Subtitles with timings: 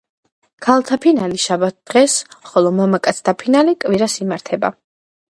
[0.67, 2.15] ქალთა ფინალი შაბათ დღეს,
[2.51, 4.73] ხოლო მამაკაცთა ფინალი კვირას იმართება.